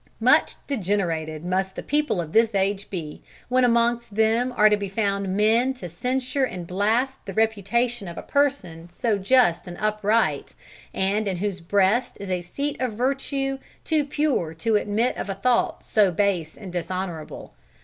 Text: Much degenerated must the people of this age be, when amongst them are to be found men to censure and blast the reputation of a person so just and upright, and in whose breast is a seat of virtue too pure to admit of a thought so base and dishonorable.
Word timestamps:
Much 0.19 0.55
degenerated 0.65 1.45
must 1.45 1.75
the 1.75 1.83
people 1.83 2.19
of 2.19 2.33
this 2.33 2.55
age 2.55 2.89
be, 2.89 3.21
when 3.49 3.63
amongst 3.63 4.15
them 4.15 4.51
are 4.57 4.67
to 4.67 4.75
be 4.75 4.89
found 4.89 5.37
men 5.37 5.75
to 5.75 5.87
censure 5.87 6.43
and 6.43 6.65
blast 6.65 7.23
the 7.27 7.35
reputation 7.35 8.07
of 8.07 8.17
a 8.17 8.23
person 8.23 8.91
so 8.91 9.15
just 9.19 9.67
and 9.67 9.77
upright, 9.77 10.55
and 10.91 11.27
in 11.27 11.37
whose 11.37 11.59
breast 11.59 12.17
is 12.19 12.31
a 12.31 12.41
seat 12.41 12.81
of 12.81 12.93
virtue 12.93 13.59
too 13.83 14.03
pure 14.03 14.55
to 14.55 14.75
admit 14.75 15.15
of 15.17 15.29
a 15.29 15.35
thought 15.35 15.83
so 15.83 16.09
base 16.09 16.57
and 16.57 16.73
dishonorable. 16.73 17.53